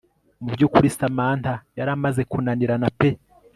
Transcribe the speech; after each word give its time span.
mu 0.43 0.49
byukuri 0.55 0.87
Samantha 0.97 1.53
yari 1.77 1.91
amaze 1.97 2.21
kunanirana 2.31 2.87
pe 2.99 3.09